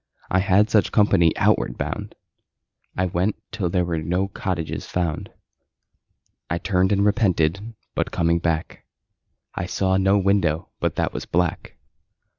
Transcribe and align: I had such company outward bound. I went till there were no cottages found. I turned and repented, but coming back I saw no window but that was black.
I 0.31 0.39
had 0.39 0.71
such 0.71 0.91
company 0.91 1.31
outward 1.37 1.77
bound. 1.77 2.15
I 2.97 3.05
went 3.05 3.35
till 3.51 3.69
there 3.69 3.85
were 3.85 3.99
no 3.99 4.27
cottages 4.29 4.87
found. 4.87 5.29
I 6.49 6.57
turned 6.57 6.91
and 6.91 7.05
repented, 7.05 7.75
but 7.93 8.09
coming 8.09 8.39
back 8.39 8.83
I 9.53 9.67
saw 9.67 9.97
no 9.97 10.17
window 10.17 10.69
but 10.79 10.95
that 10.95 11.13
was 11.13 11.25
black. 11.27 11.77